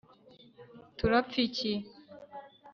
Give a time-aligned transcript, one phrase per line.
[0.97, 1.71] turapfa iki